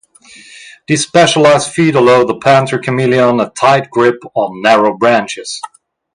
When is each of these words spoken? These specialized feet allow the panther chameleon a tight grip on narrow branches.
These 0.87 1.05
specialized 1.05 1.69
feet 1.73 1.93
allow 1.93 2.23
the 2.23 2.39
panther 2.39 2.79
chameleon 2.79 3.39
a 3.39 3.51
tight 3.51 3.91
grip 3.91 4.19
on 4.33 4.59
narrow 4.63 4.97
branches. 4.97 5.61